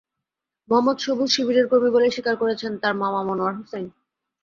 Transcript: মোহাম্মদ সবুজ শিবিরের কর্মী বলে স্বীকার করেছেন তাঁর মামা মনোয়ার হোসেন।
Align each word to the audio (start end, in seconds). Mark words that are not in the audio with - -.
মোহাম্মদ 0.69 0.97
সবুজ 0.99 1.29
শিবিরের 1.35 1.65
কর্মী 1.71 1.89
বলে 1.91 2.07
স্বীকার 2.09 2.35
করেছেন 2.35 2.71
তাঁর 2.81 2.95
মামা 3.01 3.21
মনোয়ার 3.27 3.55
হোসেন। 3.59 3.85